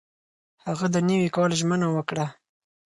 [0.65, 2.25] هغه د نوي کال ژمنه وکړه.